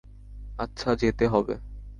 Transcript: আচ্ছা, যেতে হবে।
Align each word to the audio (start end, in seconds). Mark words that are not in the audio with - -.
আচ্ছা, 0.59 0.89
যেতে 0.95 1.25
হবে। 1.27 1.55